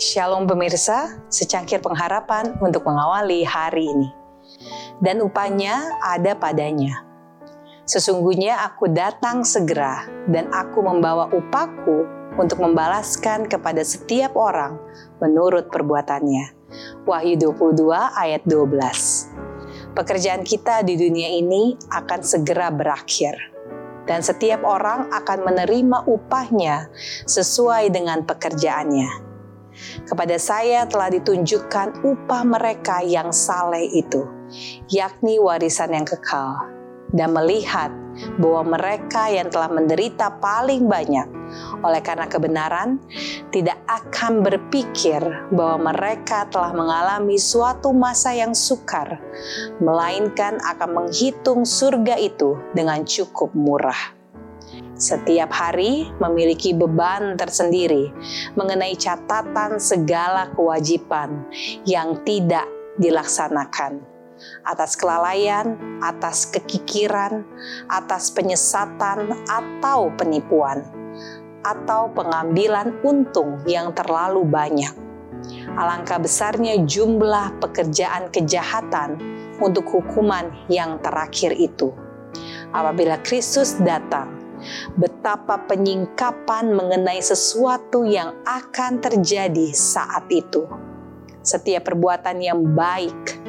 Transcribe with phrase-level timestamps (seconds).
[0.00, 4.08] Shalom pemirsa, secangkir pengharapan untuk mengawali hari ini.
[4.96, 7.04] Dan upahnya ada padanya.
[7.84, 12.06] Sesungguhnya aku datang segera dan aku membawa upahku
[12.38, 14.80] untuk membalaskan kepada setiap orang
[15.18, 16.56] menurut perbuatannya.
[17.04, 19.92] Wahyu 22 ayat 12.
[19.92, 23.49] Pekerjaan kita di dunia ini akan segera berakhir
[24.10, 26.90] dan setiap orang akan menerima upahnya
[27.30, 29.30] sesuai dengan pekerjaannya.
[30.02, 34.26] Kepada saya telah ditunjukkan upah mereka yang saleh itu,
[34.90, 36.58] yakni warisan yang kekal,
[37.14, 37.94] dan melihat
[38.42, 41.39] bahwa mereka yang telah menderita paling banyak
[41.80, 43.00] oleh karena kebenaran
[43.50, 45.20] tidak akan berpikir
[45.54, 49.18] bahwa mereka telah mengalami suatu masa yang sukar,
[49.82, 54.20] melainkan akan menghitung surga itu dengan cukup murah.
[55.00, 58.12] Setiap hari memiliki beban tersendiri
[58.52, 61.48] mengenai catatan segala kewajiban
[61.88, 62.68] yang tidak
[63.00, 64.04] dilaksanakan.
[64.64, 67.44] Atas kelalaian, atas kekikiran,
[67.88, 70.84] atas penyesatan atau penipuan,
[71.64, 74.92] atau pengambilan untung yang terlalu banyak.
[75.76, 79.16] Alangkah besarnya jumlah pekerjaan kejahatan
[79.60, 81.92] untuk hukuman yang terakhir itu.
[82.70, 84.36] Apabila Kristus datang,
[84.94, 90.68] betapa penyingkapan mengenai sesuatu yang akan terjadi saat itu.
[91.40, 93.40] Setiap perbuatan yang baik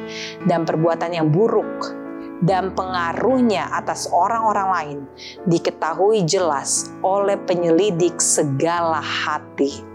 [0.48, 2.01] dan perbuatan yang buruk
[2.42, 4.98] dan pengaruhnya atas orang-orang lain
[5.46, 9.86] diketahui jelas oleh penyelidik segala hati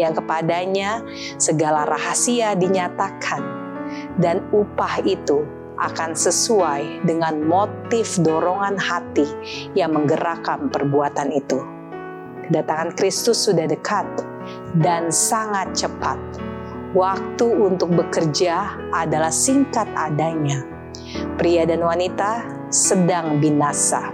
[0.00, 1.04] yang kepadanya
[1.36, 3.44] segala rahasia dinyatakan
[4.16, 5.44] dan upah itu
[5.80, 9.24] akan sesuai dengan motif dorongan hati
[9.72, 11.56] yang menggerakkan perbuatan itu.
[12.46, 14.04] Kedatangan Kristus sudah dekat
[14.76, 16.20] dan sangat cepat.
[16.92, 20.66] Waktu untuk bekerja adalah singkat adanya.
[21.40, 24.12] Pria dan wanita sedang binasa.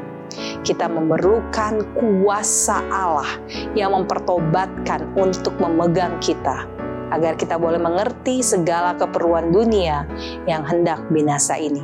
[0.62, 3.26] Kita memerlukan kuasa Allah
[3.74, 6.70] yang mempertobatkan untuk memegang kita
[7.10, 10.06] agar kita boleh mengerti segala keperluan dunia
[10.46, 11.82] yang hendak binasa ini.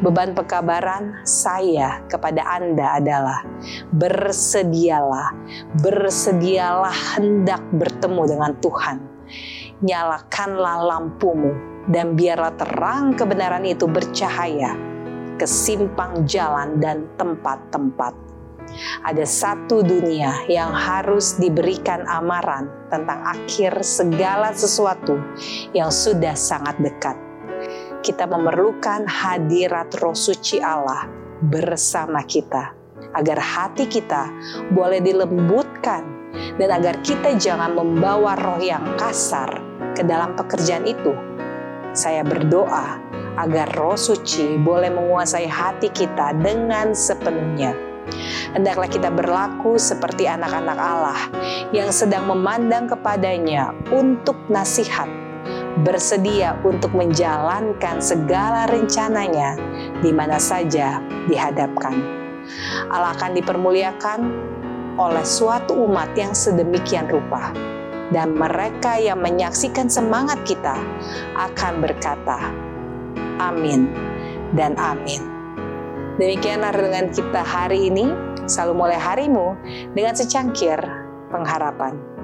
[0.00, 3.44] Beban pekabaran saya kepada Anda adalah
[3.92, 5.36] bersedialah,
[5.84, 9.04] bersedialah hendak bertemu dengan Tuhan.
[9.84, 14.74] Nyalakanlah lampumu dan biarlah terang kebenaran itu bercahaya
[15.36, 18.26] ke simpang jalan dan tempat-tempat
[19.06, 25.16] ada satu dunia yang harus diberikan amaran tentang akhir segala sesuatu
[25.72, 27.16] yang sudah sangat dekat.
[28.04, 31.10] Kita memerlukan hadirat roh suci Allah
[31.42, 32.74] bersama kita,
[33.16, 34.30] agar hati kita
[34.70, 36.02] boleh dilembutkan
[36.60, 39.50] dan agar kita jangan membawa roh yang kasar
[39.96, 41.35] ke dalam pekerjaan itu.
[41.96, 43.00] Saya berdoa
[43.40, 47.86] agar roh suci boleh menguasai hati kita dengan sepenuhnya
[48.54, 51.20] Hendaklah kita berlaku seperti anak-anak Allah
[51.74, 55.10] yang sedang memandang kepadanya untuk nasihat,
[55.82, 59.58] bersedia untuk menjalankan segala rencananya
[60.00, 61.94] di mana saja dihadapkan.
[62.88, 64.18] Allah akan dipermuliakan
[64.96, 67.52] oleh suatu umat yang sedemikian rupa
[68.14, 70.78] dan mereka yang menyaksikan semangat kita
[71.34, 72.52] akan berkata,
[73.42, 73.90] Amin
[74.54, 75.20] dan Amin.
[76.16, 78.08] Demikianlah dengan kita hari ini.
[78.46, 79.58] Selalu mulai harimu
[79.98, 80.78] dengan secangkir
[81.34, 82.15] pengharapan.